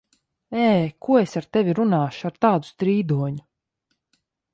Ē! 0.67 0.69
Ko 1.07 1.17
es 1.19 1.35
ar 1.41 1.45
tevi 1.57 1.75
runāšu, 1.79 2.23
ar 2.31 2.39
tādu 2.47 2.69
strīdoņu? 2.71 3.43